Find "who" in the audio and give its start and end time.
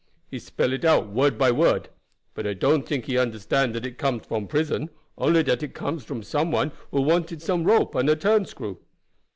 6.89-7.01